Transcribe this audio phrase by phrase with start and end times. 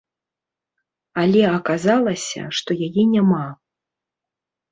[1.23, 3.45] Але аказалася, што яе няма.